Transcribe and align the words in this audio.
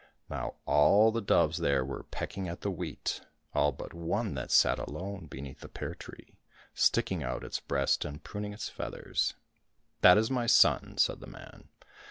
Now 0.31 0.55
all 0.65 1.11
the 1.11 1.21
doves 1.21 1.59
there 1.59 1.85
were 1.85 2.01
pecking 2.01 2.47
at 2.47 2.61
the 2.61 2.71
wheat, 2.71 3.21
all 3.53 3.71
but 3.71 3.93
one 3.93 4.33
that 4.33 4.49
sat 4.49 4.79
alone 4.79 5.27
beneath 5.27 5.59
the 5.59 5.69
pear 5.69 5.93
tree, 5.93 6.39
sticking 6.73 7.21
out 7.21 7.43
its 7.43 7.59
breast 7.59 8.03
and 8.03 8.23
pruning 8.23 8.51
its 8.51 8.67
feathers.'' 8.67 9.35
That 10.01 10.17
is 10.17 10.31
my 10.31 10.47
son," 10.47 10.97
said 10.97 11.19
the 11.19 11.27
man. 11.27 11.69